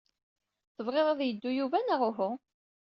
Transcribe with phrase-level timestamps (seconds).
[0.75, 2.31] Tebɣiḍ ad yeddu Yuba neɣ uhu?